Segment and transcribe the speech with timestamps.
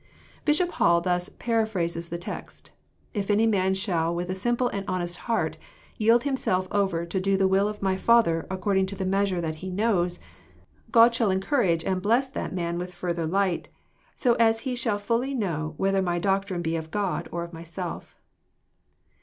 [0.45, 5.15] Bishop Hall thus paraphrases the text:<* If any man shall, with a simple and honest
[5.29, 5.59] heart,
[5.95, 9.41] yield himself over to do the will of my Father, according to the measure of
[9.43, 10.19] that he knows,
[10.89, 13.67] God shall encourage and bless that man with further light;
[14.15, 18.15] so as he shall fully tuiow whether my doctrine be of God, or of myself."